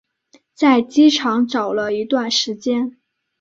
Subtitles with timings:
[0.55, 2.97] 在机场找了一段时间